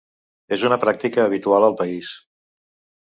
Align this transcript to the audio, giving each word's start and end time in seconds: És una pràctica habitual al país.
És 0.55 0.63
una 0.69 0.79
pràctica 0.85 1.25
habitual 1.27 1.67
al 1.67 1.77
país. 1.83 2.11